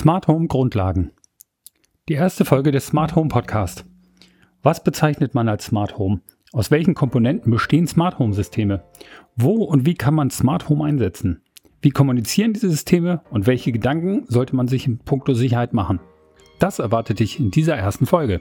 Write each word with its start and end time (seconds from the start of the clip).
Smart 0.00 0.28
Home 0.28 0.46
Grundlagen. 0.46 1.10
Die 2.08 2.12
erste 2.12 2.44
Folge 2.44 2.70
des 2.70 2.86
Smart 2.86 3.16
Home 3.16 3.30
Podcast. 3.30 3.84
Was 4.62 4.84
bezeichnet 4.84 5.34
man 5.34 5.48
als 5.48 5.64
Smart 5.64 5.98
Home? 5.98 6.20
Aus 6.52 6.70
welchen 6.70 6.94
Komponenten 6.94 7.50
bestehen 7.50 7.88
Smart 7.88 8.20
Home 8.20 8.32
Systeme? 8.32 8.84
Wo 9.34 9.64
und 9.64 9.86
wie 9.86 9.96
kann 9.96 10.14
man 10.14 10.30
Smart 10.30 10.68
Home 10.68 10.84
einsetzen? 10.84 11.42
Wie 11.82 11.90
kommunizieren 11.90 12.52
diese 12.52 12.70
Systeme 12.70 13.22
und 13.30 13.48
welche 13.48 13.72
Gedanken 13.72 14.24
sollte 14.28 14.54
man 14.54 14.68
sich 14.68 14.86
in 14.86 14.98
puncto 14.98 15.34
Sicherheit 15.34 15.72
machen? 15.72 15.98
Das 16.60 16.78
erwartet 16.78 17.18
dich 17.18 17.40
in 17.40 17.50
dieser 17.50 17.76
ersten 17.76 18.06
Folge. 18.06 18.40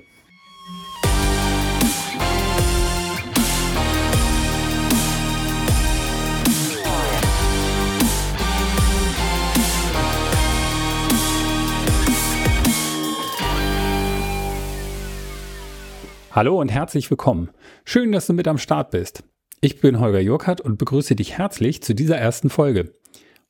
Hallo 16.37 16.61
und 16.61 16.69
herzlich 16.69 17.09
willkommen. 17.09 17.49
Schön, 17.83 18.11
dass 18.11 18.27
du 18.27 18.33
mit 18.33 18.47
am 18.47 18.59
Start 18.59 18.91
bist. 18.91 19.23
Ich 19.59 19.81
bin 19.81 19.99
Holger 19.99 20.19
Jurkert 20.19 20.61
und 20.61 20.77
begrüße 20.77 21.15
dich 21.15 21.35
herzlich 21.35 21.81
zu 21.81 21.95
dieser 21.95 22.15
ersten 22.15 22.51
Folge. 22.51 22.93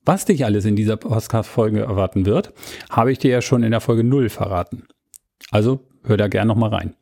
Was 0.06 0.24
dich 0.24 0.46
alles 0.46 0.64
in 0.64 0.78
dieser 0.78 0.96
Podcast-Folge 0.96 1.82
erwarten 1.82 2.26
wird, 2.26 2.54
habe 2.90 3.12
ich 3.12 3.20
dir 3.20 3.30
ja 3.30 3.42
schon 3.42 3.64
in 3.64 3.72
der 3.72 3.82
Folge 3.82 4.06
0 4.06 4.30
verraten. 4.30 4.88
Also 5.52 5.82
hör 6.06 6.16
da 6.16 6.30
gern 6.30 6.48
nochmal 6.48 6.70
rein. 6.70 6.96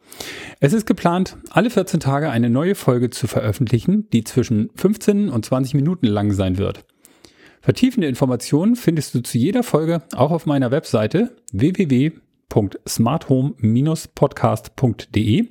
Es 0.59 0.73
ist 0.73 0.87
geplant, 0.87 1.37
alle 1.51 1.69
14 1.69 1.99
Tage 1.99 2.31
eine 2.31 2.49
neue 2.49 2.73
Folge 2.73 3.11
zu 3.11 3.27
veröffentlichen, 3.27 4.09
die 4.09 4.23
zwischen 4.23 4.71
15 4.73 5.29
und 5.29 5.45
20 5.45 5.75
Minuten 5.75 6.07
lang 6.07 6.31
sein 6.31 6.57
wird. 6.57 6.83
Vertiefende 7.61 8.07
Informationen 8.07 8.75
findest 8.75 9.13
du 9.13 9.21
zu 9.21 9.37
jeder 9.37 9.61
Folge 9.61 10.01
auch 10.15 10.31
auf 10.31 10.47
meiner 10.47 10.71
Webseite 10.71 11.35
www 11.53 12.13
www.smarthome-podcast.de, 12.49 15.47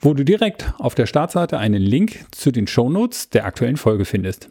wo 0.00 0.14
du 0.14 0.24
direkt 0.24 0.72
auf 0.78 0.94
der 0.94 1.06
Startseite 1.06 1.58
einen 1.58 1.82
Link 1.82 2.26
zu 2.32 2.50
den 2.50 2.66
Shownotes 2.66 3.30
der 3.30 3.44
aktuellen 3.44 3.76
Folge 3.76 4.04
findest. 4.04 4.50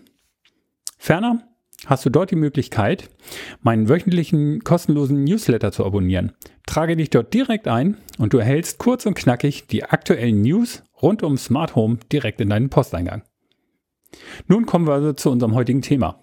Ferner 0.98 1.44
hast 1.86 2.06
du 2.06 2.10
dort 2.10 2.32
die 2.32 2.36
Möglichkeit, 2.36 3.10
meinen 3.62 3.88
wöchentlichen 3.90 4.64
kostenlosen 4.64 5.24
Newsletter 5.24 5.72
zu 5.72 5.86
abonnieren. 5.86 6.34
Trage 6.66 6.98
dich 6.98 7.10
dort 7.10 7.34
direkt 7.34 7.68
ein 7.68 7.98
und 8.18 8.34
du 8.34 8.38
erhältst 8.38 8.80
kurz 8.80 9.06
und 9.06 9.16
knackig 9.16 9.68
die 9.68 9.86
aktuellen 9.86 10.42
News 10.42 10.84
rund 11.02 11.24
um 11.24 11.38
Smart 11.38 11.76
Home 11.76 11.98
direkt 12.12 12.42
in 12.42 12.50
deinen 12.50 12.70
Posteingang. 12.70 13.24
Nun 14.48 14.66
kommen 14.66 14.88
wir 14.88 14.94
also 14.94 15.14
zu 15.14 15.32
unserem 15.32 15.56
heutigen 15.56 15.82
Thema. 15.82 16.22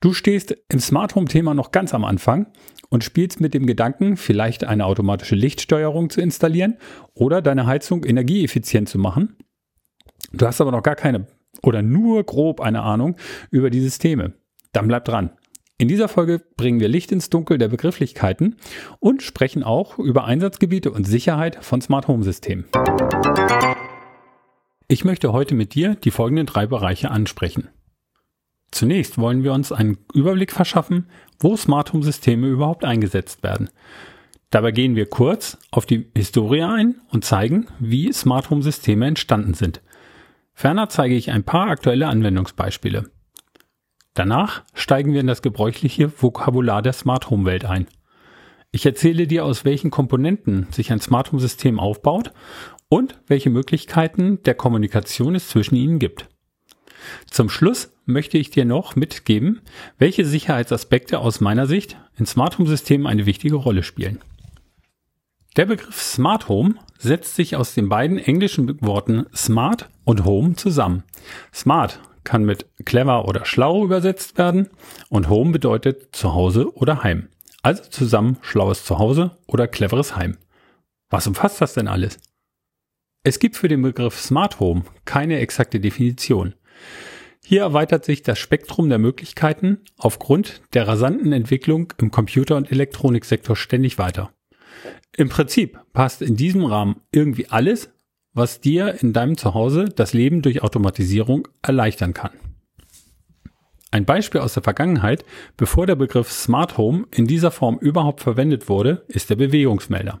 Du 0.00 0.12
stehst 0.12 0.56
im 0.68 0.80
Smart 0.80 1.14
Home 1.14 1.26
Thema 1.26 1.54
noch 1.54 1.72
ganz 1.72 1.94
am 1.94 2.04
Anfang 2.04 2.46
und 2.88 3.04
spielst 3.04 3.40
mit 3.40 3.54
dem 3.54 3.66
Gedanken, 3.66 4.16
vielleicht 4.16 4.64
eine 4.64 4.86
automatische 4.86 5.34
Lichtsteuerung 5.34 6.10
zu 6.10 6.20
installieren 6.20 6.76
oder 7.14 7.42
deine 7.42 7.66
Heizung 7.66 8.04
energieeffizient 8.04 8.88
zu 8.88 8.98
machen. 8.98 9.36
Du 10.32 10.46
hast 10.46 10.60
aber 10.60 10.70
noch 10.70 10.82
gar 10.82 10.96
keine 10.96 11.26
oder 11.62 11.82
nur 11.82 12.24
grob 12.24 12.60
eine 12.60 12.82
Ahnung 12.82 13.16
über 13.50 13.70
die 13.70 13.80
Systeme. 13.80 14.34
Dann 14.72 14.88
bleib 14.88 15.04
dran. 15.04 15.30
In 15.76 15.88
dieser 15.88 16.08
Folge 16.08 16.40
bringen 16.56 16.78
wir 16.78 16.88
Licht 16.88 17.10
ins 17.10 17.30
Dunkel 17.30 17.58
der 17.58 17.68
Begrifflichkeiten 17.68 18.56
und 19.00 19.22
sprechen 19.22 19.64
auch 19.64 19.98
über 19.98 20.24
Einsatzgebiete 20.24 20.92
und 20.92 21.04
Sicherheit 21.04 21.64
von 21.64 21.80
Smart 21.80 22.06
Home 22.06 22.22
Systemen. 22.22 22.66
Ich 24.86 25.04
möchte 25.04 25.32
heute 25.32 25.56
mit 25.56 25.74
dir 25.74 25.96
die 25.96 26.12
folgenden 26.12 26.46
drei 26.46 26.66
Bereiche 26.66 27.10
ansprechen. 27.10 27.68
Zunächst 28.74 29.18
wollen 29.18 29.44
wir 29.44 29.52
uns 29.52 29.70
einen 29.70 29.98
Überblick 30.14 30.50
verschaffen, 30.50 31.06
wo 31.38 31.56
Smart 31.56 31.92
Home 31.92 32.02
Systeme 32.02 32.48
überhaupt 32.48 32.84
eingesetzt 32.84 33.44
werden. 33.44 33.70
Dabei 34.50 34.72
gehen 34.72 34.96
wir 34.96 35.06
kurz 35.06 35.58
auf 35.70 35.86
die 35.86 36.10
Historie 36.16 36.62
ein 36.62 36.96
und 37.08 37.24
zeigen, 37.24 37.68
wie 37.78 38.12
Smart 38.12 38.50
Home 38.50 38.64
Systeme 38.64 39.06
entstanden 39.06 39.54
sind. 39.54 39.80
Ferner 40.54 40.88
zeige 40.88 41.14
ich 41.14 41.30
ein 41.30 41.44
paar 41.44 41.68
aktuelle 41.68 42.08
Anwendungsbeispiele. 42.08 43.12
Danach 44.14 44.64
steigen 44.74 45.12
wir 45.12 45.20
in 45.20 45.28
das 45.28 45.42
gebräuchliche 45.42 46.10
Vokabular 46.20 46.82
der 46.82 46.94
Smart 46.94 47.30
Home 47.30 47.44
Welt 47.44 47.64
ein. 47.64 47.86
Ich 48.72 48.84
erzähle 48.84 49.28
dir, 49.28 49.44
aus 49.44 49.64
welchen 49.64 49.92
Komponenten 49.92 50.66
sich 50.72 50.90
ein 50.90 51.00
Smart 51.00 51.30
Home 51.30 51.40
System 51.40 51.78
aufbaut 51.78 52.32
und 52.88 53.20
welche 53.28 53.50
Möglichkeiten 53.50 54.42
der 54.42 54.56
Kommunikation 54.56 55.36
es 55.36 55.48
zwischen 55.48 55.76
ihnen 55.76 56.00
gibt. 56.00 56.28
Zum 57.30 57.48
Schluss 57.48 57.92
möchte 58.06 58.38
ich 58.38 58.50
dir 58.50 58.64
noch 58.64 58.96
mitgeben, 58.96 59.60
welche 59.98 60.24
Sicherheitsaspekte 60.24 61.18
aus 61.18 61.40
meiner 61.40 61.66
Sicht 61.66 61.96
in 62.16 62.26
Smart 62.26 62.58
Home 62.58 62.68
Systemen 62.68 63.06
eine 63.06 63.26
wichtige 63.26 63.56
Rolle 63.56 63.82
spielen. 63.82 64.20
Der 65.56 65.66
Begriff 65.66 66.02
Smart 66.02 66.48
Home 66.48 66.74
setzt 66.98 67.36
sich 67.36 67.54
aus 67.54 67.74
den 67.74 67.88
beiden 67.88 68.18
englischen 68.18 68.80
Worten 68.80 69.26
Smart 69.34 69.88
und 70.04 70.24
Home 70.24 70.56
zusammen. 70.56 71.04
Smart 71.52 72.00
kann 72.24 72.44
mit 72.44 72.66
clever 72.84 73.28
oder 73.28 73.44
schlau 73.44 73.84
übersetzt 73.84 74.36
werden 74.36 74.68
und 75.10 75.28
Home 75.28 75.52
bedeutet 75.52 76.16
Zuhause 76.16 76.74
oder 76.74 77.04
Heim. 77.04 77.28
Also 77.62 77.84
zusammen 77.84 78.38
schlaues 78.42 78.84
Zuhause 78.84 79.38
oder 79.46 79.68
cleveres 79.68 80.16
Heim. 80.16 80.36
Was 81.08 81.26
umfasst 81.26 81.60
das 81.60 81.74
denn 81.74 81.86
alles? 81.86 82.18
Es 83.22 83.38
gibt 83.38 83.56
für 83.56 83.68
den 83.68 83.82
Begriff 83.82 84.20
Smart 84.20 84.60
Home 84.60 84.84
keine 85.04 85.38
exakte 85.38 85.80
Definition. 85.80 86.54
Hier 87.46 87.60
erweitert 87.60 88.04
sich 88.04 88.22
das 88.22 88.38
Spektrum 88.38 88.88
der 88.88 88.98
Möglichkeiten 88.98 89.80
aufgrund 89.98 90.62
der 90.72 90.88
rasanten 90.88 91.32
Entwicklung 91.32 91.92
im 91.98 92.10
Computer- 92.10 92.56
und 92.56 92.72
Elektroniksektor 92.72 93.54
ständig 93.54 93.98
weiter. 93.98 94.32
Im 95.16 95.28
Prinzip 95.28 95.78
passt 95.92 96.22
in 96.22 96.36
diesem 96.36 96.64
Rahmen 96.64 96.96
irgendwie 97.12 97.48
alles, 97.48 97.90
was 98.32 98.60
dir 98.60 99.00
in 99.00 99.12
deinem 99.12 99.36
Zuhause 99.36 99.84
das 99.84 100.12
Leben 100.12 100.42
durch 100.42 100.62
Automatisierung 100.62 101.46
erleichtern 101.62 102.14
kann. 102.14 102.32
Ein 103.90 104.06
Beispiel 104.06 104.40
aus 104.40 104.54
der 104.54 104.64
Vergangenheit, 104.64 105.24
bevor 105.56 105.86
der 105.86 105.94
Begriff 105.94 106.32
Smart 106.32 106.78
Home 106.78 107.06
in 107.12 107.28
dieser 107.28 107.52
Form 107.52 107.78
überhaupt 107.78 108.20
verwendet 108.20 108.68
wurde, 108.68 109.04
ist 109.06 109.30
der 109.30 109.36
Bewegungsmelder, 109.36 110.20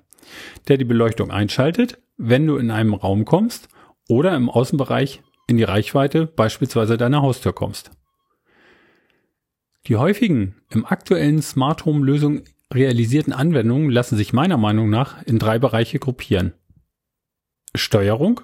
der 0.68 0.76
die 0.76 0.84
Beleuchtung 0.84 1.32
einschaltet, 1.32 1.98
wenn 2.16 2.46
du 2.46 2.56
in 2.56 2.70
einem 2.70 2.94
Raum 2.94 3.24
kommst 3.24 3.68
oder 4.08 4.36
im 4.36 4.48
Außenbereich 4.48 5.22
in 5.46 5.56
die 5.56 5.64
Reichweite 5.64 6.26
beispielsweise 6.26 6.96
deiner 6.96 7.22
Haustür 7.22 7.52
kommst. 7.52 7.90
Die 9.86 9.96
häufigen 9.96 10.54
im 10.70 10.86
aktuellen 10.86 11.42
Smart 11.42 11.84
Home 11.84 12.04
Lösung 12.04 12.42
realisierten 12.72 13.32
Anwendungen 13.32 13.90
lassen 13.90 14.16
sich 14.16 14.32
meiner 14.32 14.56
Meinung 14.56 14.88
nach 14.88 15.22
in 15.24 15.38
drei 15.38 15.58
Bereiche 15.58 15.98
gruppieren. 15.98 16.54
Steuerung, 17.74 18.40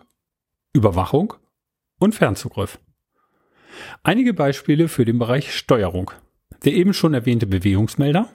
Überwachung 0.72 1.34
und 1.98 2.14
Fernzugriff. 2.14 2.78
Einige 4.02 4.34
Beispiele 4.34 4.88
für 4.88 5.04
den 5.04 5.18
Bereich 5.18 5.54
Steuerung. 5.54 6.10
Der 6.64 6.74
eben 6.74 6.92
schon 6.92 7.14
erwähnte 7.14 7.46
Bewegungsmelder, 7.46 8.28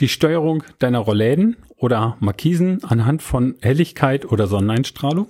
die 0.00 0.08
Steuerung 0.08 0.64
deiner 0.80 0.98
Rollläden 0.98 1.56
oder 1.76 2.16
Markisen 2.18 2.82
anhand 2.82 3.22
von 3.22 3.56
Helligkeit 3.60 4.24
oder 4.24 4.48
Sonneneinstrahlung, 4.48 5.28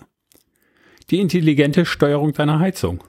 die 1.10 1.20
intelligente 1.20 1.84
Steuerung 1.84 2.32
deiner 2.32 2.58
Heizung. 2.58 3.04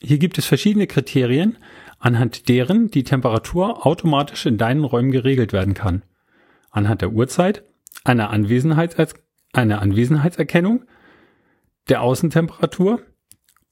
Hier 0.00 0.18
gibt 0.18 0.38
es 0.38 0.46
verschiedene 0.46 0.86
Kriterien, 0.86 1.58
anhand 1.98 2.48
deren 2.48 2.90
die 2.90 3.02
Temperatur 3.02 3.84
automatisch 3.86 4.46
in 4.46 4.58
deinen 4.58 4.84
Räumen 4.84 5.10
geregelt 5.10 5.52
werden 5.52 5.74
kann. 5.74 6.02
Anhand 6.70 7.02
der 7.02 7.12
Uhrzeit, 7.12 7.64
einer, 8.04 8.30
Anwesenheits 8.30 9.14
einer 9.52 9.82
Anwesenheitserkennung, 9.82 10.84
der 11.88 12.02
Außentemperatur 12.02 13.00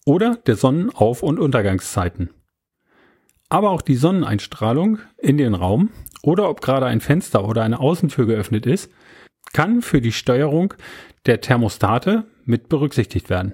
oder 0.05 0.37
der 0.37 0.57
Sonnenauf- 0.57 1.23
und 1.23 1.39
Untergangszeiten. 1.39 2.31
Aber 3.49 3.71
auch 3.71 3.83
die 3.83 3.95
Sonneneinstrahlung 3.95 4.99
in 5.19 5.37
den 5.37 5.55
Raum 5.55 5.91
oder 6.23 6.49
ob 6.49 6.61
gerade 6.61 6.87
ein 6.87 7.01
Fenster 7.01 7.47
oder 7.47 7.63
eine 7.63 7.78
Außentür 7.78 8.27
geöffnet 8.27 8.66
ist, 8.66 8.91
kann 9.53 9.83
für 9.83 10.01
die 10.01 10.13
Steuerung 10.13 10.75
der 11.27 11.41
Thermostate 11.41 12.25
mit 12.47 12.69
berücksichtigt 12.69 13.28
werden. 13.28 13.53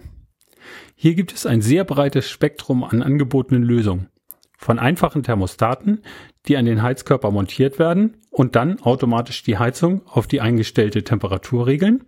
Hier 0.94 1.14
gibt 1.14 1.32
es 1.32 1.46
ein 1.46 1.62
sehr 1.62 1.84
breites 1.84 2.30
Spektrum 2.30 2.84
an 2.84 3.02
angebotenen 3.02 3.64
Lösungen. 3.64 4.08
Von 4.56 4.78
einfachen 4.78 5.24
Thermostaten, 5.24 6.02
die 6.46 6.56
an 6.56 6.66
den 6.66 6.82
Heizkörper 6.82 7.32
montiert 7.32 7.80
werden 7.80 8.18
und 8.30 8.54
dann 8.54 8.80
automatisch 8.80 9.42
die 9.42 9.58
Heizung 9.58 10.06
auf 10.06 10.28
die 10.28 10.40
eingestellte 10.40 11.02
Temperatur 11.02 11.66
regeln. 11.66 12.04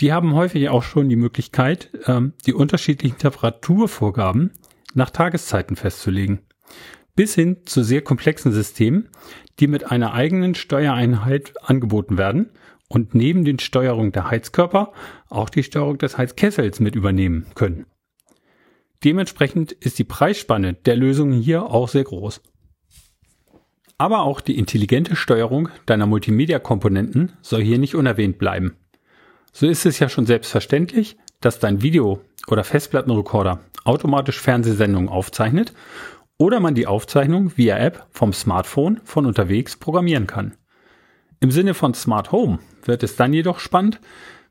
Die 0.00 0.12
haben 0.12 0.34
häufig 0.34 0.70
auch 0.70 0.82
schon 0.82 1.08
die 1.08 1.16
Möglichkeit, 1.16 1.90
ähm, 2.06 2.32
die 2.46 2.54
unterschiedlichen 2.54 3.18
Temperaturvorgaben 3.18 4.52
nach 4.94 5.10
Tageszeiten 5.10 5.76
festzulegen. 5.76 6.40
Bis 7.14 7.34
hin 7.34 7.58
zu 7.64 7.84
sehr 7.84 8.02
komplexen 8.02 8.52
Systemen, 8.52 9.10
die 9.60 9.68
mit 9.68 9.90
einer 9.90 10.14
eigenen 10.14 10.54
Steuereinheit 10.54 11.52
angeboten 11.62 12.18
werden 12.18 12.50
und 12.94 13.14
neben 13.14 13.44
den 13.44 13.58
Steuerung 13.58 14.12
der 14.12 14.30
Heizkörper 14.30 14.92
auch 15.28 15.50
die 15.50 15.64
Steuerung 15.64 15.98
des 15.98 16.16
Heizkessels 16.16 16.78
mit 16.78 16.94
übernehmen 16.94 17.46
können. 17.54 17.86
Dementsprechend 19.02 19.72
ist 19.72 19.98
die 19.98 20.04
Preisspanne 20.04 20.74
der 20.74 20.96
Lösungen 20.96 21.40
hier 21.40 21.64
auch 21.64 21.88
sehr 21.88 22.04
groß. 22.04 22.40
Aber 23.98 24.22
auch 24.22 24.40
die 24.40 24.58
intelligente 24.58 25.16
Steuerung 25.16 25.68
deiner 25.86 26.06
Multimedia-Komponenten 26.06 27.32
soll 27.42 27.62
hier 27.62 27.78
nicht 27.78 27.94
unerwähnt 27.94 28.38
bleiben. 28.38 28.76
So 29.52 29.66
ist 29.66 29.86
es 29.86 29.98
ja 29.98 30.08
schon 30.08 30.26
selbstverständlich, 30.26 31.16
dass 31.40 31.58
dein 31.58 31.82
Video- 31.82 32.20
oder 32.48 32.64
Festplattenrekorder 32.64 33.60
automatisch 33.84 34.40
Fernsehsendungen 34.40 35.08
aufzeichnet 35.08 35.72
oder 36.38 36.60
man 36.60 36.74
die 36.74 36.86
Aufzeichnung 36.86 37.56
via 37.56 37.76
App 37.76 38.06
vom 38.10 38.32
Smartphone 38.32 39.00
von 39.04 39.26
unterwegs 39.26 39.76
programmieren 39.76 40.26
kann. 40.26 40.54
Im 41.44 41.50
Sinne 41.50 41.74
von 41.74 41.92
Smart 41.92 42.32
Home 42.32 42.58
wird 42.86 43.02
es 43.02 43.16
dann 43.16 43.34
jedoch 43.34 43.58
spannend, 43.58 44.00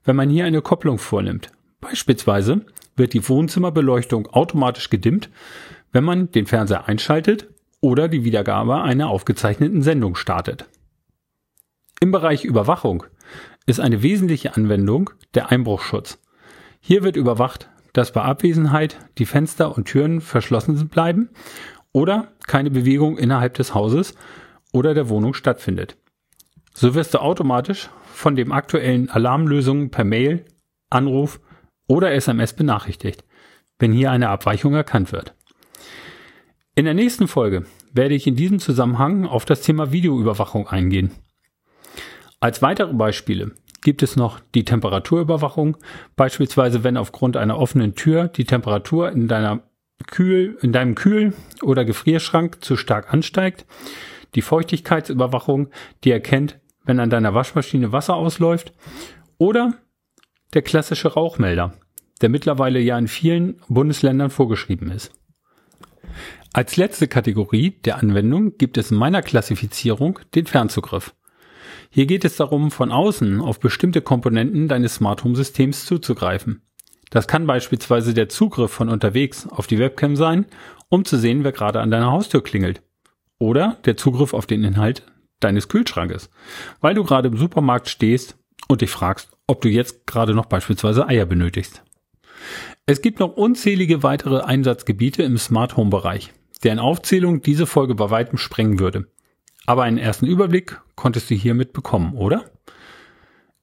wenn 0.04 0.16
man 0.16 0.30
hier 0.30 0.46
eine 0.46 0.62
Kopplung 0.62 1.00
vornimmt. 1.00 1.50
Beispielsweise 1.82 2.68
wird 2.96 3.14
die 3.14 3.28
Wohnzimmerbeleuchtung 3.28 4.28
automatisch 4.28 4.92
gedimmt, 4.92 5.32
wenn 5.92 6.04
man 6.04 6.30
den 6.30 6.46
Fernseher 6.46 6.88
einschaltet 6.88 7.48
oder 7.82 8.08
die 8.08 8.24
Wiedergabe 8.26 8.84
einer 8.84 9.10
aufgezeichneten 9.10 9.82
Sendung 9.82 10.16
startet. 10.16 10.68
Im 12.00 12.12
Bereich 12.12 12.46
Überwachung 12.46 13.06
ist 13.66 13.80
eine 13.80 14.04
wesentliche 14.04 14.56
Anwendung 14.56 15.10
der 15.34 15.50
Einbruchschutz. 15.50 16.20
Hier 16.80 17.02
wird 17.02 17.16
überwacht, 17.16 17.72
dass 17.94 18.12
bei 18.12 18.22
Abwesenheit 18.22 19.00
die 19.18 19.26
Fenster 19.26 19.76
und 19.76 19.86
Türen 19.86 20.22
verschlossen 20.22 20.90
bleiben 20.90 21.30
oder 21.92 22.28
keine 22.46 22.70
Bewegung 22.70 23.18
innerhalb 23.18 23.56
des 23.56 23.74
Hauses 23.74 24.14
oder 24.72 24.94
der 24.94 25.10
Wohnung 25.10 25.34
stattfindet. 25.34 25.98
So 26.74 26.96
wirst 26.96 27.14
du 27.14 27.20
automatisch 27.20 27.90
von 28.14 28.36
dem 28.36 28.52
aktuellen 28.52 29.10
Alarmlösungen 29.10 29.92
per 29.92 30.04
Mail, 30.04 30.46
Anruf 30.90 31.40
oder 31.88 32.14
SMS 32.14 32.54
benachrichtigt, 32.54 33.24
wenn 33.80 33.92
hier 33.92 34.12
eine 34.12 34.30
Abweichung 34.30 34.74
erkannt 34.74 35.12
wird. 35.12 35.36
In 36.76 36.86
der 36.86 36.94
nächsten 36.94 37.28
Folge 37.28 37.66
werde 37.94 38.16
ich 38.16 38.26
in 38.26 38.36
diesem 38.36 38.60
Zusammenhang 38.60 39.28
auf 39.28 39.46
das 39.46 39.62
Thema 39.62 39.92
Videoüberwachung 39.92 40.68
eingehen. 40.68 41.12
Als 42.40 42.62
weitere 42.62 42.94
Beispiele 42.94 43.52
gibt 43.84 44.02
es 44.02 44.16
noch 44.16 44.40
die 44.56 44.66
Temperaturüberwachung, 44.66 45.78
beispielsweise 46.16 46.84
wenn 46.84 46.98
aufgrund 46.98 47.38
einer 47.38 47.60
offenen 47.60 47.96
Tür 47.96 48.28
die 48.28 48.46
Temperatur 48.46 49.12
in 49.12 49.28
deiner 49.28 49.62
Kühl, 50.08 50.58
in 50.62 50.74
deinem 50.74 50.96
Kühl- 50.96 51.34
oder 51.62 51.86
Gefrierschrank 51.86 52.64
zu 52.64 52.76
stark 52.76 53.14
ansteigt, 53.14 53.66
die 54.36 54.42
Feuchtigkeitsüberwachung, 54.42 55.70
die 56.04 56.12
erkennt, 56.12 56.60
wenn 56.86 57.00
an 57.00 57.10
deiner 57.10 57.34
Waschmaschine 57.34 57.92
Wasser 57.92 58.16
ausläuft, 58.16 58.74
oder 59.38 59.74
der 60.54 60.62
klassische 60.62 61.14
Rauchmelder, 61.14 61.74
der 62.22 62.30
mittlerweile 62.30 62.80
ja 62.80 62.98
in 62.98 63.08
vielen 63.08 63.62
Bundesländern 63.68 64.30
vorgeschrieben 64.30 64.92
ist. 64.92 65.12
Als 66.54 66.78
letzte 66.78 67.08
Kategorie 67.08 67.72
der 67.72 67.98
Anwendung 67.98 68.58
gibt 68.58 68.78
es 68.78 68.92
in 68.92 68.98
meiner 68.98 69.24
Klassifizierung 69.24 70.20
den 70.36 70.46
Fernzugriff. 70.46 71.16
Hier 71.90 72.06
geht 72.06 72.26
es 72.26 72.38
darum, 72.38 72.70
von 72.70 72.92
außen 72.92 73.42
auf 73.42 73.60
bestimmte 73.60 74.02
Komponenten 74.02 74.68
deines 74.68 74.96
Smart 74.96 75.24
Home 75.24 75.36
Systems 75.36 75.86
zuzugreifen. 75.86 76.62
Das 77.10 77.28
kann 77.28 77.46
beispielsweise 77.46 78.14
der 78.14 78.30
Zugriff 78.30 78.72
von 78.72 78.90
unterwegs 78.90 79.48
auf 79.48 79.68
die 79.68 79.80
Webcam 79.80 80.16
sein, 80.16 80.46
um 80.90 81.06
zu 81.06 81.18
sehen, 81.18 81.44
wer 81.44 81.52
gerade 81.52 81.82
an 81.82 81.92
deiner 81.92 82.12
Haustür 82.12 82.44
klingelt. 82.44 82.82
Oder 83.40 83.78
der 83.86 83.98
Zugriff 83.98 84.34
auf 84.34 84.46
den 84.46 84.64
Inhalt 84.64 85.04
deines 85.40 85.68
Kühlschrankes, 85.68 86.30
weil 86.82 86.94
du 86.94 87.04
gerade 87.04 87.28
im 87.28 87.38
Supermarkt 87.38 87.90
stehst 87.90 88.38
und 88.68 88.82
dich 88.82 88.92
fragst, 88.92 89.30
ob 89.48 89.62
du 89.62 89.70
jetzt 89.70 90.08
gerade 90.08 90.34
noch 90.34 90.46
beispielsweise 90.46 91.08
Eier 91.08 91.26
benötigst. 91.26 91.84
Es 92.86 93.02
gibt 93.02 93.20
noch 93.20 93.36
unzählige 93.36 94.04
weitere 94.04 94.42
Einsatzgebiete 94.42 95.24
im 95.24 95.38
Smart 95.38 95.78
Home 95.78 95.90
Bereich, 95.90 96.34
deren 96.64 96.80
Aufzählung 96.80 97.42
diese 97.42 97.66
Folge 97.66 97.96
bei 97.96 98.10
weitem 98.10 98.38
sprengen 98.38 98.80
würde. 98.80 99.08
Aber 99.66 99.84
einen 99.84 99.98
ersten 99.98 100.26
Überblick 100.26 100.82
konntest 100.96 101.30
du 101.30 101.36
hiermit 101.36 101.72
bekommen, 101.72 102.16
oder? 102.16 102.52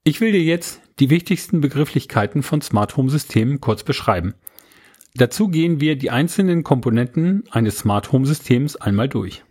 Ich 0.02 0.20
will 0.20 0.32
dir 0.32 0.42
jetzt 0.42 0.80
die 0.98 1.10
wichtigsten 1.10 1.60
Begrifflichkeiten 1.60 2.42
von 2.42 2.62
Smart 2.62 2.96
Home 2.96 3.10
Systemen 3.10 3.60
kurz 3.60 3.84
beschreiben. 3.84 4.34
Dazu 5.14 5.48
gehen 5.48 5.80
wir 5.80 5.96
die 5.96 6.10
einzelnen 6.10 6.62
Komponenten 6.62 7.44
eines 7.50 7.78
Smart 7.78 8.12
Home 8.12 8.26
Systems 8.26 8.76
einmal 8.76 9.08
durch. 9.08 9.44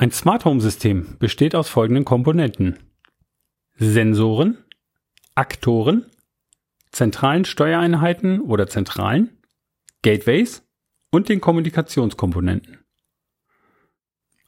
Ein 0.00 0.12
Smart 0.12 0.44
Home 0.44 0.60
System 0.60 1.16
besteht 1.18 1.56
aus 1.56 1.68
folgenden 1.68 2.04
Komponenten. 2.04 2.78
Sensoren, 3.74 4.58
Aktoren, 5.34 6.06
zentralen 6.92 7.44
Steuereinheiten 7.44 8.40
oder 8.40 8.68
Zentralen, 8.68 9.40
Gateways 10.02 10.62
und 11.10 11.28
den 11.28 11.40
Kommunikationskomponenten. 11.40 12.78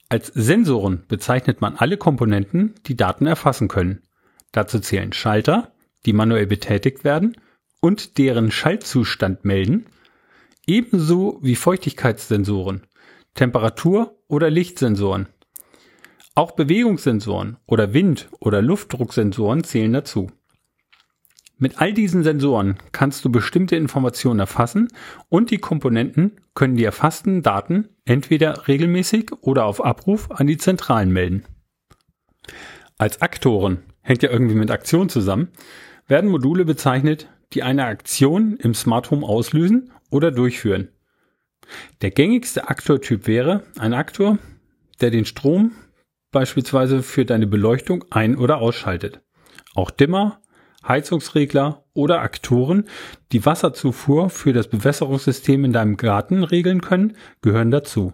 Als 0.08 0.29
Sensoren 0.29 1.02
bezeichnet 1.08 1.61
man 1.61 1.75
alle 1.75 1.97
Komponenten, 1.97 2.76
die 2.87 2.97
Daten 2.97 3.26
erfassen 3.26 3.67
können. 3.67 4.02
Dazu 4.52 4.79
zählen 4.79 5.12
Schalter, 5.12 5.75
die 6.06 6.12
manuell 6.12 6.47
betätigt 6.47 7.02
werden 7.02 7.37
und 7.81 8.19
deren 8.19 8.52
Schaltzustand 8.52 9.44
melden, 9.44 9.87
ebenso 10.64 11.41
wie 11.43 11.56
Feuchtigkeitssensoren, 11.56 12.87
Temperatur- 13.35 14.17
oder 14.29 14.49
Lichtsensoren. 14.49 15.26
Auch 16.35 16.53
Bewegungssensoren 16.53 17.56
oder 17.67 17.93
Wind- 17.93 18.29
oder 18.38 18.62
Luftdrucksensoren 18.62 19.65
zählen 19.65 19.93
dazu. 19.93 20.31
Mit 21.59 21.79
all 21.79 21.93
diesen 21.93 22.23
Sensoren 22.23 22.79
kannst 22.93 23.23
du 23.25 23.31
bestimmte 23.31 23.77
Informationen 23.77 24.41
erfassen 24.41 24.88
und 25.29 25.50
die 25.50 25.59
Komponenten 25.59 26.41
können 26.55 26.77
die 26.77 26.85
erfassten 26.85 27.43
Daten 27.43 27.91
entweder 28.06 28.67
regelmäßig 28.67 29.32
oder 29.43 29.67
auf 29.67 29.85
Abruf 29.85 30.31
an 30.31 30.47
die 30.47 30.56
Zentralen 30.56 31.12
melden. 31.12 31.44
Als 32.97 33.21
Aktoren, 33.21 33.83
hängt 34.00 34.23
ja 34.23 34.31
irgendwie 34.31 34.55
mit 34.55 34.71
Aktion 34.71 35.11
zusammen, 35.11 35.49
werden 36.06 36.31
Module 36.31 36.65
bezeichnet, 36.65 37.29
die 37.53 37.62
eine 37.62 37.85
Aktion 37.85 38.56
im 38.56 38.73
Smart 38.73 39.11
Home 39.11 39.26
auslösen 39.26 39.93
oder 40.11 40.31
durchführen. 40.31 40.88
Der 42.00 42.11
gängigste 42.11 42.69
Aktortyp 42.69 43.26
wäre 43.26 43.65
ein 43.79 43.93
Aktor, 43.93 44.38
der 45.00 45.11
den 45.11 45.25
Strom 45.25 45.73
beispielsweise 46.31 47.03
für 47.03 47.25
deine 47.25 47.47
Beleuchtung 47.47 48.05
ein- 48.11 48.37
oder 48.37 48.59
ausschaltet. 48.59 49.21
Auch 49.75 49.91
Dimmer, 49.91 50.41
Heizungsregler 50.87 51.85
oder 51.93 52.21
Aktoren, 52.21 52.85
die 53.32 53.44
Wasserzufuhr 53.44 54.31
für 54.31 54.53
das 54.53 54.69
Bewässerungssystem 54.69 55.65
in 55.65 55.73
deinem 55.73 55.97
Garten 55.97 56.44
regeln 56.44 56.81
können, 56.81 57.17
gehören 57.43 57.71
dazu. 57.71 58.12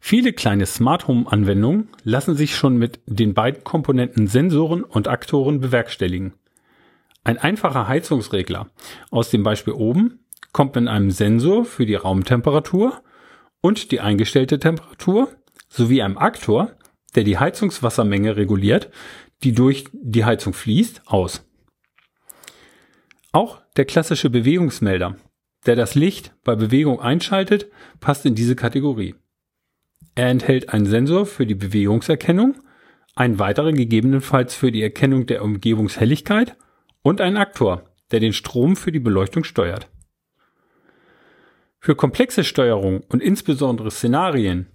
Viele 0.00 0.32
kleine 0.32 0.66
Smart 0.66 1.06
Home 1.06 1.30
Anwendungen 1.30 1.88
lassen 2.02 2.34
sich 2.34 2.56
schon 2.56 2.76
mit 2.76 3.00
den 3.06 3.34
beiden 3.34 3.62
Komponenten 3.62 4.26
Sensoren 4.26 4.82
und 4.82 5.06
Aktoren 5.06 5.60
bewerkstelligen. 5.60 6.34
Ein 7.24 7.38
einfacher 7.38 7.86
Heizungsregler 7.86 8.68
aus 9.10 9.30
dem 9.30 9.44
Beispiel 9.44 9.74
oben 9.74 10.18
kommt 10.52 10.74
mit 10.74 10.88
einem 10.88 11.12
Sensor 11.12 11.64
für 11.64 11.86
die 11.86 11.94
Raumtemperatur 11.94 13.00
und 13.60 13.92
die 13.92 14.00
eingestellte 14.00 14.58
Temperatur 14.58 15.28
sowie 15.68 16.02
einem 16.02 16.18
Aktor, 16.18 16.72
der 17.14 17.24
die 17.24 17.38
Heizungswassermenge 17.38 18.36
reguliert, 18.36 18.90
die 19.42 19.52
durch 19.52 19.84
die 19.92 20.24
Heizung 20.24 20.52
fließt, 20.52 21.02
aus. 21.06 21.44
Auch 23.32 23.60
der 23.76 23.84
klassische 23.84 24.30
Bewegungsmelder, 24.30 25.16
der 25.66 25.76
das 25.76 25.94
Licht 25.94 26.34
bei 26.44 26.54
Bewegung 26.54 27.00
einschaltet, 27.00 27.68
passt 28.00 28.26
in 28.26 28.34
diese 28.34 28.56
Kategorie. 28.56 29.14
Er 30.14 30.28
enthält 30.28 30.68
einen 30.68 30.86
Sensor 30.86 31.24
für 31.26 31.46
die 31.46 31.54
Bewegungserkennung, 31.54 32.56
einen 33.14 33.38
weiteren 33.38 33.74
gegebenenfalls 33.74 34.54
für 34.54 34.72
die 34.72 34.82
Erkennung 34.82 35.26
der 35.26 35.42
Umgebungshelligkeit 35.42 36.56
und 37.02 37.20
einen 37.20 37.36
Aktor, 37.36 37.84
der 38.10 38.20
den 38.20 38.32
Strom 38.32 38.76
für 38.76 38.92
die 38.92 39.00
Beleuchtung 39.00 39.44
steuert. 39.44 39.88
Für 41.84 41.96
komplexe 41.96 42.44
Steuerung 42.44 43.02
und 43.08 43.20
insbesondere 43.20 43.90
Szenarien, 43.90 44.68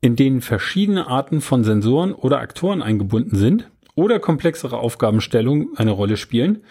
in 0.00 0.16
denen 0.16 0.40
verschiedene 0.40 1.08
Arten 1.08 1.42
von 1.42 1.62
Sensoren 1.62 2.14
oder 2.14 2.38
Aktoren 2.38 2.80
eingebunden 2.80 3.36
sind 3.36 3.70
oder 3.94 4.18
komplexere 4.18 4.78
Aufgabenstellungen 4.78 5.76
eine 5.76 5.90
Rolle 5.90 6.16
spielen, 6.16 6.64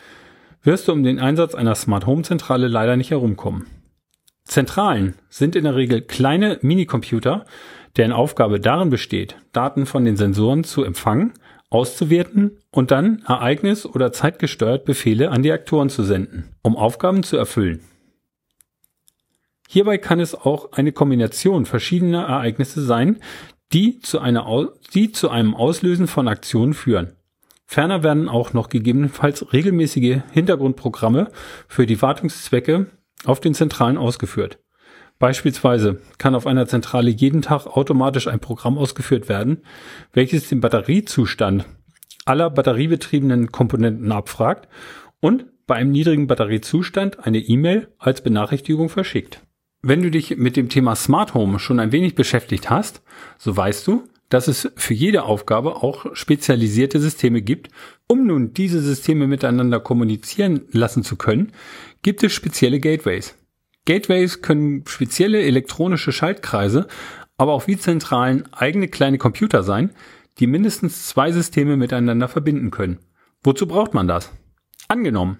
wirst 0.64 0.88
du 0.88 0.94
um 0.94 1.04
den 1.04 1.20
Einsatz 1.20 1.54
einer 1.54 1.76
Smart 1.76 2.08
Home 2.08 2.24
Zentrale 2.24 2.70
leider 2.70 2.98
nicht 2.98 3.12
herumkommen. 3.12 3.68
Zentralen 4.46 5.14
sind 5.30 5.56
in 5.56 5.66
der 5.66 5.76
Regel 5.76 6.02
kleine 6.02 6.58
Minicomputer, 6.64 7.46
deren 7.96 8.14
Aufgabe 8.14 8.60
darin 8.60 8.90
besteht, 8.90 9.36
Daten 9.52 9.86
von 9.86 10.06
den 10.06 10.18
Sensoren 10.18 10.64
zu 10.64 10.84
empfangen, 10.84 11.34
auszuwerten 11.70 12.58
und 12.72 12.90
dann 12.90 13.22
ereignis- 13.28 13.86
oder 13.86 14.12
zeitgesteuert 14.12 14.86
Befehle 14.86 15.30
an 15.30 15.44
die 15.44 15.52
Aktoren 15.52 15.90
zu 15.90 16.02
senden, 16.02 16.50
um 16.64 16.78
Aufgaben 16.78 17.22
zu 17.22 17.38
erfüllen. 17.38 17.82
Hierbei 19.68 19.98
kann 19.98 20.20
es 20.20 20.36
auch 20.36 20.74
eine 20.74 20.92
Kombination 20.92 21.66
verschiedener 21.66 22.24
Ereignisse 22.24 22.82
sein, 22.82 23.20
die 23.72 24.00
zu, 24.00 24.20
einer, 24.20 24.70
die 24.94 25.12
zu 25.12 25.30
einem 25.30 25.56
Auslösen 25.56 26.08
von 26.08 26.28
Aktionen 26.28 26.74
führen. 26.74 27.14
Ferner 27.66 28.04
werden 28.04 28.30
auch 28.30 28.54
noch 28.54 28.70
gegebenenfalls 28.70 29.52
regelmäßige 29.52 30.20
Hintergrundprogramme 30.32 31.32
für 31.68 31.88
die 31.88 32.02
Wartungszwecke 32.02 32.88
auf 33.26 33.40
den 33.40 33.56
Zentralen 33.56 33.98
ausgeführt. 33.98 34.60
Beispielsweise 35.18 36.02
kann 36.18 36.36
auf 36.36 36.46
einer 36.46 36.68
Zentrale 36.68 37.10
jeden 37.10 37.42
Tag 37.42 37.66
automatisch 37.66 38.28
ein 38.28 38.40
Programm 38.40 38.78
ausgeführt 38.78 39.30
werden, 39.30 39.64
welches 40.12 40.50
den 40.50 40.60
Batteriezustand 40.60 41.66
aller 42.26 42.50
batteriebetriebenen 42.50 43.52
Komponenten 43.52 44.12
abfragt 44.12 44.68
und 45.20 45.46
bei 45.66 45.76
einem 45.76 45.92
niedrigen 45.92 46.28
Batteriezustand 46.28 47.26
eine 47.26 47.40
E-Mail 47.40 47.88
als 47.98 48.22
Benachrichtigung 48.22 48.90
verschickt. 48.90 49.42
Wenn 49.86 50.02
du 50.02 50.10
dich 50.10 50.38
mit 50.38 50.56
dem 50.56 50.70
Thema 50.70 50.96
Smart 50.96 51.34
Home 51.34 51.60
schon 51.60 51.78
ein 51.78 51.92
wenig 51.92 52.16
beschäftigt 52.16 52.70
hast, 52.70 53.02
so 53.38 53.56
weißt 53.56 53.86
du, 53.86 54.08
dass 54.30 54.48
es 54.48 54.72
für 54.78 54.94
jede 54.94 55.24
Aufgabe 55.24 55.76
auch 55.76 56.16
spezialisierte 56.16 57.02
Systeme 57.02 57.42
gibt. 57.42 57.68
Um 58.08 58.26
nun 58.26 58.54
diese 58.54 58.82
Systeme 58.82 59.28
miteinander 59.28 59.82
kommunizieren 59.82 60.62
lassen 60.72 61.04
zu 61.04 61.18
können, 61.18 61.52
gibt 62.02 62.24
es 62.24 62.32
spezielle 62.32 62.80
Gateways. 62.80 63.36
Gateways 63.86 64.42
können 64.42 64.86
spezielle 64.88 65.42
elektronische 65.42 66.14
Schaltkreise, 66.14 66.88
aber 67.36 67.52
auch 67.52 67.68
wie 67.68 67.78
Zentralen 67.78 68.46
eigene 68.54 68.88
kleine 68.88 69.18
Computer 69.18 69.64
sein, 69.64 69.92
die 70.40 70.48
mindestens 70.48 71.08
zwei 71.08 71.34
Systeme 71.34 71.76
miteinander 71.76 72.30
verbinden 72.30 72.72
können. 72.72 73.00
Wozu 73.44 73.68
braucht 73.68 73.94
man 73.94 74.08
das? 74.08 74.32
Angenommen, 74.88 75.40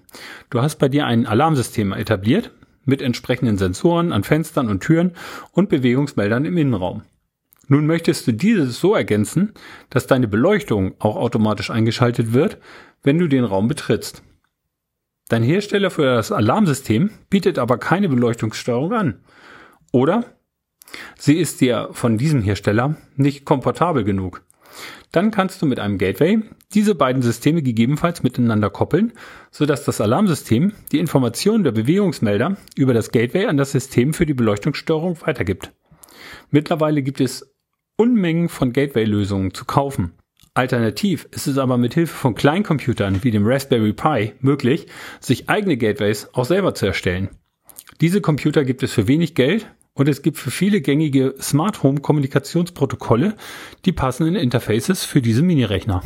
du 0.50 0.60
hast 0.60 0.76
bei 0.76 0.90
dir 0.90 1.06
ein 1.06 1.26
Alarmsystem 1.26 1.94
etabliert 1.94 2.50
mit 2.84 3.02
entsprechenden 3.02 3.58
Sensoren 3.58 4.12
an 4.12 4.24
Fenstern 4.24 4.68
und 4.68 4.82
Türen 4.82 5.12
und 5.52 5.68
Bewegungsmeldern 5.68 6.44
im 6.44 6.56
Innenraum. 6.56 7.02
Nun 7.66 7.86
möchtest 7.86 8.26
du 8.26 8.32
dieses 8.32 8.80
so 8.80 8.94
ergänzen, 8.94 9.52
dass 9.90 10.06
deine 10.06 10.28
Beleuchtung 10.28 10.94
auch 10.98 11.16
automatisch 11.16 11.70
eingeschaltet 11.70 12.32
wird, 12.32 12.58
wenn 13.02 13.18
du 13.18 13.28
den 13.28 13.44
Raum 13.44 13.68
betrittst. 13.68 14.22
Dein 15.28 15.42
Hersteller 15.42 15.90
für 15.90 16.04
das 16.04 16.32
Alarmsystem 16.32 17.10
bietet 17.30 17.58
aber 17.58 17.78
keine 17.78 18.08
Beleuchtungssteuerung 18.08 18.92
an. 18.92 19.20
Oder 19.92 20.24
sie 21.18 21.38
ist 21.38 21.60
dir 21.60 21.88
von 21.92 22.18
diesem 22.18 22.42
Hersteller 22.42 22.96
nicht 23.16 23.46
komfortabel 23.46 24.04
genug. 24.04 24.42
Dann 25.12 25.30
kannst 25.30 25.62
du 25.62 25.66
mit 25.66 25.78
einem 25.78 25.98
Gateway 25.98 26.42
diese 26.74 26.94
beiden 26.94 27.22
Systeme 27.22 27.62
gegebenenfalls 27.62 28.22
miteinander 28.22 28.70
koppeln, 28.70 29.12
sodass 29.50 29.84
das 29.84 30.00
Alarmsystem 30.00 30.72
die 30.90 30.98
Informationen 30.98 31.64
der 31.64 31.72
Bewegungsmelder 31.72 32.56
über 32.76 32.94
das 32.94 33.12
Gateway 33.12 33.46
an 33.46 33.56
das 33.56 33.72
System 33.72 34.12
für 34.12 34.26
die 34.26 34.34
Beleuchtungssteuerung 34.34 35.20
weitergibt. 35.22 35.72
Mittlerweile 36.50 37.02
gibt 37.02 37.20
es 37.20 37.54
Unmengen 37.96 38.48
von 38.48 38.72
Gateway-Lösungen 38.72 39.54
zu 39.54 39.64
kaufen. 39.64 40.14
Alternativ 40.54 41.28
ist 41.32 41.46
es 41.46 41.58
aber 41.58 41.78
mit 41.78 41.94
Hilfe 41.94 42.14
von 42.14 42.34
Kleincomputern 42.34 43.24
wie 43.24 43.30
dem 43.30 43.46
Raspberry 43.46 43.92
Pi 43.92 44.32
möglich, 44.40 44.86
sich 45.20 45.48
eigene 45.48 45.76
Gateways 45.76 46.28
auch 46.32 46.44
selber 46.44 46.74
zu 46.74 46.86
erstellen. 46.86 47.28
Diese 48.00 48.20
Computer 48.20 48.64
gibt 48.64 48.82
es 48.82 48.92
für 48.92 49.08
wenig 49.08 49.34
Geld 49.34 49.66
und 49.94 50.08
es 50.08 50.22
gibt 50.22 50.38
für 50.38 50.50
viele 50.50 50.80
gängige 50.80 51.34
Smart 51.40 51.82
Home 51.82 52.00
Kommunikationsprotokolle 52.00 53.34
die 53.84 53.92
passenden 53.92 54.34
Interfaces 54.34 55.04
für 55.04 55.22
diese 55.22 55.42
Minirechner. 55.42 56.02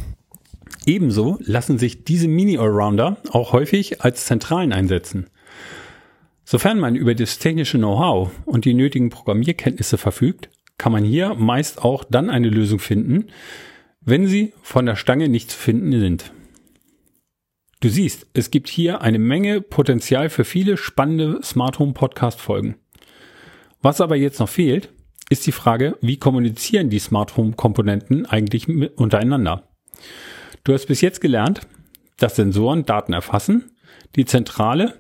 Ebenso 0.87 1.39
lassen 1.41 1.79
sich 1.79 2.05
diese 2.05 2.29
Mini-Allrounder 2.29 3.19
auch 3.31 3.53
häufig 3.53 4.03
als 4.03 4.27
Zentralen 4.27 4.73
einsetzen. 4.73 5.27
Sofern 6.45 6.79
man 6.79 6.97
über 6.97 7.15
das 7.15 7.39
technische 7.39 7.79
Know-how 7.79 8.31
und 8.47 8.65
die 8.65 8.75
nötigen 8.75 9.11
Programmierkenntnisse 9.11 9.99
verfügt, 9.99 10.49
kann 10.79 10.93
man 10.93 11.05
hier 11.05 11.35
meist 11.35 11.83
auch 11.85 12.05
dann 12.05 12.31
eine 12.31 12.49
Lösung 12.49 12.79
finden, 12.79 13.27
wenn 14.01 14.27
sie 14.27 14.53
von 14.63 14.87
der 14.87 14.97
Stange 14.97 15.29
nicht 15.29 15.51
zu 15.51 15.59
finden 15.59 15.99
sind. 15.99 16.33
Du 17.81 17.89
siehst, 17.89 18.27
es 18.33 18.51
gibt 18.51 18.69
hier 18.69 19.03
eine 19.03 19.19
Menge 19.19 19.61
Potenzial 19.61 20.31
für 20.31 20.45
viele 20.45 20.77
spannende 20.77 21.41
Smart 21.43 21.79
Home 21.79 21.93
Podcast 21.93 22.41
Folgen. 22.41 22.77
Was 23.81 24.01
aber 24.01 24.17
jetzt 24.17 24.41
noch 24.41 24.49
fehlt, 24.49 24.91
ist 25.31 25.47
die 25.47 25.53
Frage, 25.53 25.97
wie 26.01 26.17
kommunizieren 26.17 26.91
die 26.91 26.99
Smart 26.99 27.37
Home 27.37 27.53
Komponenten 27.53 28.27
eigentlich 28.27 28.69
untereinander? 28.97 29.69
Du 30.65 30.73
hast 30.73 30.87
bis 30.87 31.01
jetzt 31.01 31.21
gelernt, 31.21 31.61
dass 32.17 32.37
Sensoren 32.37 32.85
Daten 32.85 33.13
erfassen, 33.13 33.71
die 34.17 34.25
Zentrale 34.25 34.95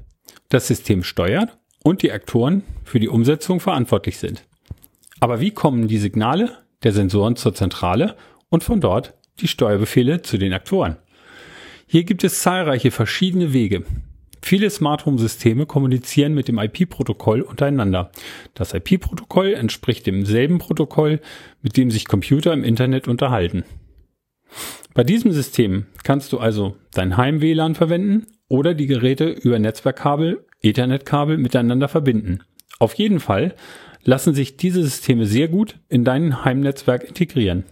das 0.48 0.68
System 0.68 1.02
steuert 1.02 1.58
und 1.82 2.02
die 2.02 2.12
Aktoren 2.12 2.62
für 2.84 3.00
die 3.00 3.08
Umsetzung 3.08 3.60
verantwortlich 3.60 4.18
sind. 4.18 4.46
Aber 5.20 5.40
wie 5.40 5.50
kommen 5.50 5.88
die 5.88 5.98
Signale 5.98 6.58
der 6.82 6.92
Sensoren 6.92 7.36
zur 7.36 7.54
Zentrale 7.54 8.16
und 8.48 8.62
von 8.62 8.80
dort 8.80 9.14
die 9.40 9.48
Steuerbefehle 9.48 10.22
zu 10.22 10.38
den 10.38 10.52
Aktoren? 10.52 10.96
Hier 11.86 12.04
gibt 12.04 12.22
es 12.22 12.40
zahlreiche 12.40 12.90
verschiedene 12.90 13.52
Wege. 13.52 13.84
Viele 14.40 14.70
Smart 14.70 15.06
Home 15.06 15.18
Systeme 15.18 15.66
kommunizieren 15.66 16.34
mit 16.34 16.48
dem 16.48 16.58
IP-Protokoll 16.58 17.42
untereinander. 17.42 18.10
Das 18.54 18.74
IP-Protokoll 18.74 19.54
entspricht 19.54 20.06
demselben 20.06 20.58
Protokoll, 20.58 21.20
mit 21.62 21.76
dem 21.76 21.90
sich 21.90 22.06
Computer 22.06 22.52
im 22.52 22.64
Internet 22.64 23.08
unterhalten. 23.08 23.64
Bei 24.94 25.04
diesem 25.04 25.32
System 25.32 25.86
kannst 26.02 26.32
du 26.32 26.38
also 26.38 26.76
dein 26.92 27.16
Heim-WLAN 27.16 27.74
verwenden 27.74 28.26
oder 28.48 28.74
die 28.74 28.86
Geräte 28.86 29.28
über 29.28 29.58
Netzwerkkabel, 29.58 30.44
Ethernetkabel 30.62 31.38
miteinander 31.38 31.88
verbinden. 31.88 32.40
Auf 32.78 32.94
jeden 32.94 33.20
Fall 33.20 33.54
lassen 34.02 34.34
sich 34.34 34.56
diese 34.56 34.82
Systeme 34.82 35.26
sehr 35.26 35.48
gut 35.48 35.78
in 35.88 36.04
dein 36.04 36.44
Heimnetzwerk 36.44 37.04
integrieren. 37.04 37.64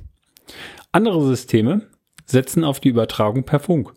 Andere 0.92 1.24
Systeme 1.26 1.82
setzen 2.26 2.64
auf 2.64 2.80
die 2.80 2.88
Übertragung 2.88 3.44
per 3.44 3.60
Funk. 3.60 3.92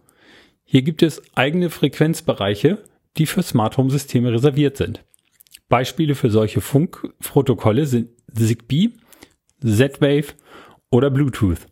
Hier 0.72 0.84
gibt 0.84 1.02
es 1.02 1.20
eigene 1.34 1.72
Frequenzbereiche, 1.72 2.78
die 3.18 3.26
für 3.26 3.42
Smart 3.42 3.76
Home 3.78 3.90
Systeme 3.90 4.32
reserviert 4.32 4.78
sind. 4.78 5.04
Beispiele 5.68 6.14
für 6.14 6.30
solche 6.30 6.62
Funkprotokolle 6.62 7.88
sind 7.88 8.10
Zigbee, 8.32 8.92
Z-Wave 9.66 10.36
oder 10.92 11.10
Bluetooth. 11.10 11.66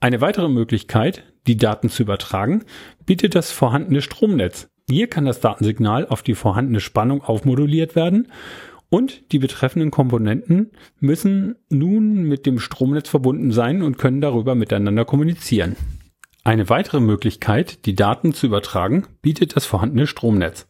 Eine 0.00 0.20
weitere 0.20 0.48
Möglichkeit, 0.48 1.22
die 1.46 1.56
Daten 1.56 1.88
zu 1.88 2.02
übertragen, 2.02 2.64
bietet 3.06 3.36
das 3.36 3.52
vorhandene 3.52 4.02
Stromnetz. 4.02 4.66
Hier 4.90 5.06
kann 5.06 5.24
das 5.24 5.38
Datensignal 5.38 6.08
auf 6.08 6.24
die 6.24 6.34
vorhandene 6.34 6.80
Spannung 6.80 7.22
aufmoduliert 7.22 7.94
werden 7.94 8.26
und 8.88 9.30
die 9.30 9.38
betreffenden 9.38 9.92
Komponenten 9.92 10.72
müssen 10.98 11.54
nun 11.70 12.24
mit 12.24 12.44
dem 12.44 12.58
Stromnetz 12.58 13.08
verbunden 13.08 13.52
sein 13.52 13.82
und 13.82 13.98
können 13.98 14.20
darüber 14.20 14.56
miteinander 14.56 15.04
kommunizieren. 15.04 15.76
Eine 16.46 16.68
weitere 16.68 17.00
Möglichkeit, 17.00 17.86
die 17.86 17.94
Daten 17.94 18.34
zu 18.34 18.44
übertragen, 18.44 19.06
bietet 19.22 19.56
das 19.56 19.64
vorhandene 19.64 20.06
Stromnetz. 20.06 20.68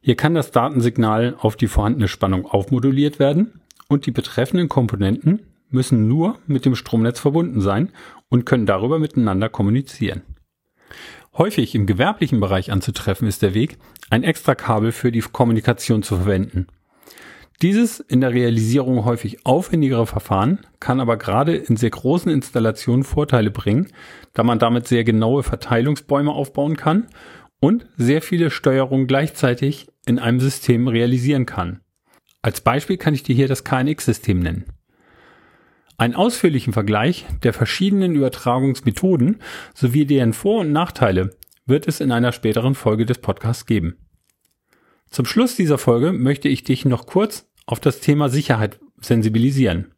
Hier 0.00 0.16
kann 0.16 0.34
das 0.34 0.50
Datensignal 0.50 1.36
auf 1.38 1.56
die 1.56 1.66
vorhandene 1.66 2.08
Spannung 2.08 2.46
aufmoduliert 2.46 3.18
werden 3.18 3.60
und 3.86 4.06
die 4.06 4.12
betreffenden 4.12 4.70
Komponenten 4.70 5.40
müssen 5.68 6.08
nur 6.08 6.38
mit 6.46 6.64
dem 6.64 6.74
Stromnetz 6.74 7.20
verbunden 7.20 7.60
sein 7.60 7.90
und 8.30 8.46
können 8.46 8.64
darüber 8.64 8.98
miteinander 8.98 9.50
kommunizieren. 9.50 10.22
Häufig 11.36 11.74
im 11.74 11.84
gewerblichen 11.84 12.40
Bereich 12.40 12.72
anzutreffen 12.72 13.28
ist 13.28 13.42
der 13.42 13.52
Weg, 13.52 13.76
ein 14.08 14.22
Extrakabel 14.22 14.90
für 14.90 15.12
die 15.12 15.20
Kommunikation 15.20 16.02
zu 16.02 16.16
verwenden. 16.16 16.66
Dieses 17.62 18.00
in 18.00 18.20
der 18.20 18.32
Realisierung 18.32 19.04
häufig 19.04 19.46
aufwendigere 19.46 20.06
Verfahren 20.06 20.60
kann 20.80 21.00
aber 21.00 21.16
gerade 21.16 21.56
in 21.56 21.76
sehr 21.76 21.90
großen 21.90 22.30
Installationen 22.30 23.04
Vorteile 23.04 23.50
bringen, 23.50 23.88
da 24.32 24.42
man 24.42 24.58
damit 24.58 24.88
sehr 24.88 25.04
genaue 25.04 25.42
Verteilungsbäume 25.42 26.32
aufbauen 26.32 26.76
kann 26.76 27.06
und 27.60 27.86
sehr 27.96 28.22
viele 28.22 28.50
Steuerungen 28.50 29.06
gleichzeitig 29.06 29.86
in 30.04 30.18
einem 30.18 30.40
System 30.40 30.88
realisieren 30.88 31.46
kann. 31.46 31.80
Als 32.42 32.60
Beispiel 32.60 32.98
kann 32.98 33.14
ich 33.14 33.22
dir 33.22 33.34
hier 33.34 33.48
das 33.48 33.64
KNX-System 33.64 34.40
nennen. 34.40 34.64
Einen 35.96 36.14
ausführlichen 36.14 36.72
Vergleich 36.72 37.24
der 37.44 37.52
verschiedenen 37.52 38.16
Übertragungsmethoden 38.16 39.38
sowie 39.74 40.04
deren 40.04 40.32
Vor- 40.32 40.60
und 40.60 40.72
Nachteile 40.72 41.30
wird 41.66 41.86
es 41.86 42.00
in 42.00 42.10
einer 42.10 42.32
späteren 42.32 42.74
Folge 42.74 43.06
des 43.06 43.18
Podcasts 43.18 43.64
geben. 43.64 44.03
Zum 45.14 45.26
Schluss 45.26 45.54
dieser 45.54 45.78
Folge 45.78 46.10
möchte 46.10 46.48
ich 46.48 46.64
dich 46.64 46.84
noch 46.84 47.06
kurz 47.06 47.48
auf 47.66 47.78
das 47.78 48.00
Thema 48.00 48.28
Sicherheit 48.28 48.80
sensibilisieren. 49.00 49.92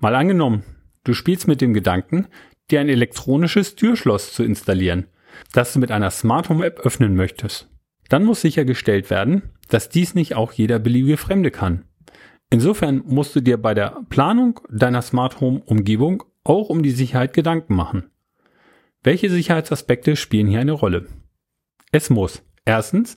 Mal 0.00 0.14
angenommen, 0.14 0.64
du 1.02 1.14
spielst 1.14 1.48
mit 1.48 1.62
dem 1.62 1.72
Gedanken, 1.72 2.26
dir 2.70 2.80
ein 2.80 2.90
elektronisches 2.90 3.74
Türschloss 3.74 4.34
zu 4.34 4.42
installieren, 4.42 5.06
das 5.54 5.72
du 5.72 5.78
mit 5.78 5.90
einer 5.90 6.10
Smart 6.10 6.50
Home 6.50 6.66
App 6.66 6.80
öffnen 6.80 7.16
möchtest. 7.16 7.70
Dann 8.10 8.22
muss 8.22 8.42
sichergestellt 8.42 9.08
werden, 9.08 9.44
dass 9.70 9.88
dies 9.88 10.14
nicht 10.14 10.34
auch 10.34 10.52
jeder 10.52 10.78
beliebige 10.78 11.16
Fremde 11.16 11.50
kann. 11.50 11.86
Insofern 12.50 13.02
musst 13.06 13.34
du 13.34 13.40
dir 13.40 13.56
bei 13.56 13.72
der 13.72 14.02
Planung 14.10 14.60
deiner 14.68 15.00
Smart 15.00 15.40
Home 15.40 15.62
Umgebung 15.64 16.22
auch 16.44 16.68
um 16.68 16.82
die 16.82 16.90
Sicherheit 16.90 17.32
Gedanken 17.32 17.76
machen. 17.76 18.10
Welche 19.02 19.30
Sicherheitsaspekte 19.30 20.16
spielen 20.16 20.48
hier 20.48 20.60
eine 20.60 20.72
Rolle? 20.72 21.06
Es 21.92 22.10
muss 22.10 22.42
erstens 22.66 23.16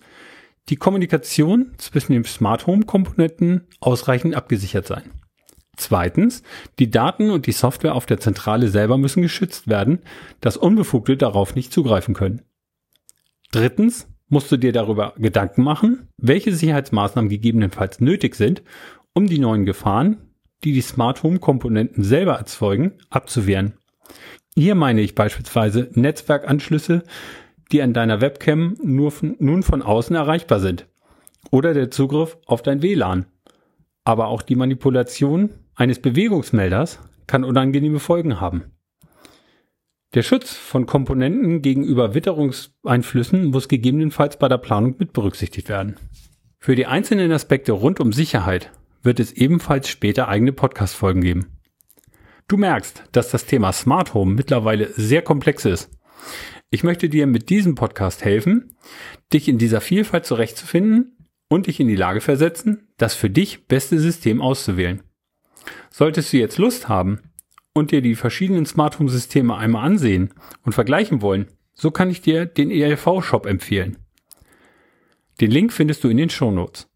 die 0.70 0.76
Kommunikation 0.76 1.74
zwischen 1.78 2.14
den 2.14 2.24
Smart 2.24 2.68
Home 2.68 2.86
Komponenten 2.86 3.68
ausreichend 3.80 4.36
abgesichert 4.36 4.88
sein. 4.88 5.12
Zweitens, 5.76 6.44
die 6.80 6.92
Daten 6.92 7.32
und 7.32 7.48
die 7.48 7.52
Software 7.52 7.96
auf 7.96 8.06
der 8.06 8.20
Zentrale 8.20 8.68
selber 8.68 8.98
müssen 8.98 9.24
geschützt 9.24 9.68
werden, 9.68 10.00
dass 10.40 10.56
Unbefugte 10.56 11.18
darauf 11.18 11.56
nicht 11.56 11.74
zugreifen 11.74 12.14
können. 12.14 12.44
Drittens, 13.52 14.08
musst 14.30 14.52
du 14.52 14.58
dir 14.58 14.72
darüber 14.72 15.14
Gedanken 15.18 15.64
machen, 15.64 16.08
welche 16.18 16.54
Sicherheitsmaßnahmen 16.54 17.30
gegebenenfalls 17.30 18.02
nötig 18.02 18.36
sind, 18.36 18.64
um 19.14 19.28
die 19.28 19.40
neuen 19.40 19.66
Gefahren, 19.66 20.18
die 20.64 20.74
die 20.74 20.82
Smart 20.82 21.24
Home 21.24 21.40
Komponenten 21.40 22.04
selber 22.04 22.34
erzeugen, 22.34 22.94
abzuwehren. 23.10 23.74
Hier 24.56 24.76
meine 24.76 25.02
ich 25.02 25.16
beispielsweise 25.16 25.90
Netzwerkanschlüsse, 25.94 27.04
die 27.72 27.82
an 27.82 27.94
deiner 27.94 28.22
Webcam 28.22 28.76
nur 28.84 29.12
von, 29.12 29.36
nun 29.40 29.64
von 29.64 29.82
außen 29.82 30.16
erreichbar 30.16 30.60
sind. 30.60 30.88
Oder 31.52 31.74
der 31.74 31.92
Zugriff 31.92 32.38
auf 32.46 32.62
dein 32.62 32.82
WLAN. 32.82 33.26
Aber 34.04 34.28
auch 34.28 34.42
die 34.42 34.56
Manipulation 34.56 35.50
eines 35.76 36.00
Bewegungsmelders 36.00 37.00
kann 37.28 37.44
unangenehme 37.44 38.00
Folgen 38.00 38.40
haben. 38.40 38.66
Der 40.14 40.22
Schutz 40.22 40.54
von 40.54 40.86
Komponenten 40.86 41.64
gegenüber 41.64 42.14
Witterungseinflüssen 42.14 43.46
muss 43.46 43.68
gegebenenfalls 43.68 44.38
bei 44.38 44.48
der 44.48 44.60
Planung 44.60 44.96
mit 45.00 45.12
berücksichtigt 45.12 45.70
werden. 45.70 45.96
Für 46.60 46.76
die 46.76 46.86
einzelnen 46.86 47.32
Aspekte 47.32 47.72
rund 47.72 48.00
um 48.00 48.14
Sicherheit 48.14 48.72
wird 49.02 49.20
es 49.20 49.32
ebenfalls 49.32 49.90
später 49.90 50.28
eigene 50.28 50.54
Podcast-Folgen 50.54 51.22
geben. 51.22 51.48
Du 52.48 52.58
merkst, 52.58 53.04
dass 53.12 53.32
das 53.32 53.46
Thema 53.46 53.74
Smart 53.74 54.14
Home 54.14 54.36
mittlerweile 54.36 54.90
sehr 54.94 55.24
komplex 55.24 55.66
ist. 55.66 55.90
Ich 56.70 56.84
möchte 56.84 57.10
dir 57.10 57.28
mit 57.28 57.50
diesem 57.50 57.76
Podcast 57.76 58.24
helfen, 58.24 58.76
dich 59.32 59.48
in 59.48 59.58
dieser 59.58 59.82
Vielfalt 59.82 60.26
zurechtzufinden 60.26 61.18
und 61.50 61.68
dich 61.68 61.80
in 61.80 61.88
die 61.88 61.96
Lage 61.96 62.22
versetzen, 62.22 62.88
das 62.98 63.16
für 63.16 63.30
dich 63.30 63.68
beste 63.68 64.00
System 64.00 64.42
auszuwählen. 64.42 65.04
Solltest 65.90 66.34
du 66.34 66.38
jetzt 66.38 66.58
Lust 66.58 66.90
haben, 66.90 67.20
und 67.74 67.92
dir 67.92 68.02
die 68.02 68.16
verschiedenen 68.16 68.66
Smart 68.66 69.00
Home 69.00 69.10
Systeme 69.10 69.56
einmal 69.58 69.86
ansehen 69.86 70.34
und 70.64 70.74
vergleichen 70.74 71.22
wollen, 71.22 71.48
so 71.74 71.92
kann 71.92 72.10
ich 72.10 72.22
dir 72.22 72.46
den 72.46 72.70
ELV 72.70 73.24
Shop 73.24 73.46
empfehlen. 73.46 73.98
Den 75.42 75.52
Link 75.52 75.74
findest 75.74 76.04
du 76.04 76.10
in 76.10 76.18
den 76.18 76.30
Show 76.30 76.52
Notes. 76.52 76.88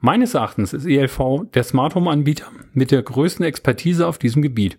Meines 0.00 0.34
Erachtens 0.34 0.72
ist 0.72 0.86
ELV 0.86 1.46
der 1.54 1.62
Smart 1.62 1.94
Home 1.94 2.10
Anbieter 2.10 2.50
mit 2.72 2.90
der 2.90 3.02
größten 3.02 3.44
Expertise 3.44 4.06
auf 4.06 4.18
diesem 4.18 4.42
Gebiet. 4.42 4.78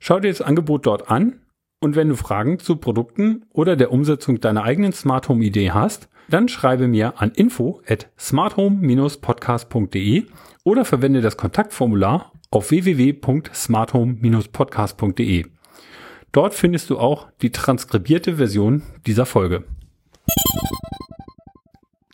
Schau 0.00 0.18
dir 0.18 0.28
das 0.28 0.42
Angebot 0.42 0.86
dort 0.86 1.10
an 1.10 1.40
und 1.80 1.96
wenn 1.96 2.08
du 2.08 2.16
Fragen 2.16 2.58
zu 2.58 2.76
Produkten 2.76 3.44
oder 3.52 3.76
der 3.76 3.92
Umsetzung 3.92 4.40
deiner 4.40 4.64
eigenen 4.64 4.92
Smart 4.92 5.28
Home 5.28 5.44
Idee 5.44 5.70
hast, 5.70 6.08
dann 6.28 6.48
schreibe 6.48 6.88
mir 6.88 7.20
an 7.20 7.30
info 7.30 7.80
at 7.86 8.08
smarthome-podcast.de 8.18 10.24
oder 10.64 10.84
verwende 10.84 11.20
das 11.20 11.36
Kontaktformular 11.36 12.32
auf 12.50 12.70
www.smarthome-podcast.de. 12.70 15.46
Dort 16.32 16.54
findest 16.54 16.90
du 16.90 16.98
auch 16.98 17.28
die 17.40 17.50
transkribierte 17.50 18.36
Version 18.36 18.82
dieser 19.06 19.24
Folge. 19.24 19.64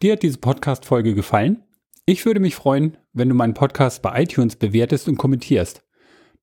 Dir 0.02 0.12
hat 0.12 0.23
diese 0.23 0.38
Podcast-Folge 0.38 1.14
gefallen? 1.14 1.64
Ich 2.06 2.26
würde 2.26 2.38
mich 2.38 2.54
freuen, 2.54 2.97
wenn 3.12 3.28
du 3.28 3.35
meinen 3.35 3.54
Podcast 3.54 4.02
bei 4.02 4.23
iTunes 4.23 4.54
bewertest 4.56 5.09
und 5.09 5.16
kommentierst. 5.16 5.84